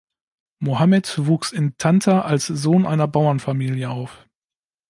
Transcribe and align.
Mohammed 0.57 1.27
wuchs 1.27 1.51
in 1.51 1.77
Tanta 1.77 2.21
als 2.23 2.47
Sohn 2.47 2.87
einer 2.87 3.07
Bauernfamilie 3.07 3.91
auf. 3.91 4.25